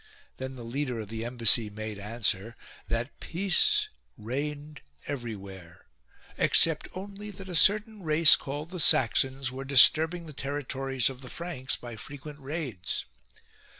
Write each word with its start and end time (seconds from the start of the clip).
Then 0.37 0.55
the 0.55 0.63
leader 0.63 0.99
of 0.99 1.09
the 1.09 1.23
embassy 1.23 1.69
made 1.69 1.99
answer 1.99 2.57
that 2.87 3.11
109 3.19 3.19
A 3.19 3.19
CHURLISH 3.19 3.19
BISHOP 3.19 3.19
peace 3.31 3.89
reigned 4.17 4.81
everywhere, 5.05 5.85
except 6.39 6.87
only 6.95 7.29
that 7.29 7.47
a 7.47 7.53
certain 7.53 8.01
race 8.01 8.35
called 8.35 8.71
the 8.71 8.79
Saxons 8.79 9.51
were 9.51 9.63
disturbing 9.63 10.25
the 10.25 10.33
territories 10.33 11.07
of 11.07 11.21
the 11.21 11.29
Franks 11.29 11.75
by 11.77 11.95
frequent 11.97 12.39
raids. 12.39 13.05